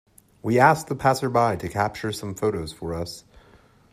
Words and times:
We 0.41 0.57
asked 0.57 0.87
the 0.87 0.95
passer-by 0.95 1.57
to 1.57 1.69
capture 1.69 2.11
some 2.11 2.33
photos 2.33 2.73
for 2.73 2.95
us. 2.95 3.23